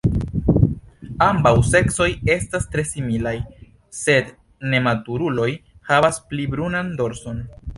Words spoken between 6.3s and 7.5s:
pli brunan dorson.